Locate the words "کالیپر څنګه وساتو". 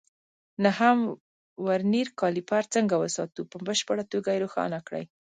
2.21-3.41